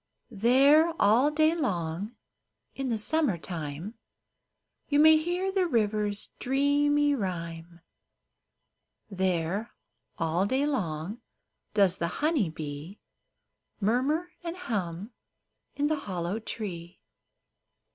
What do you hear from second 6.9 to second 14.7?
rhyme; There all day long does the honey bee Murmur and